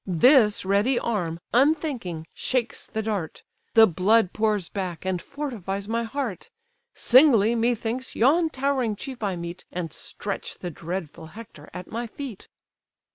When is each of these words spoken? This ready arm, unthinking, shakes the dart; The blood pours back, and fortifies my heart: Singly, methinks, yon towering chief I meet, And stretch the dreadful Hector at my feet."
This 0.07 0.65
ready 0.65 0.97
arm, 0.97 1.39
unthinking, 1.53 2.25
shakes 2.33 2.87
the 2.87 3.03
dart; 3.03 3.43
The 3.75 3.85
blood 3.85 4.33
pours 4.33 4.67
back, 4.67 5.05
and 5.05 5.21
fortifies 5.21 5.87
my 5.87 6.01
heart: 6.05 6.49
Singly, 6.95 7.53
methinks, 7.53 8.15
yon 8.15 8.49
towering 8.49 8.95
chief 8.95 9.21
I 9.21 9.35
meet, 9.35 9.65
And 9.71 9.93
stretch 9.93 10.57
the 10.57 10.71
dreadful 10.71 11.27
Hector 11.37 11.69
at 11.71 11.85
my 11.91 12.07
feet." 12.07 12.47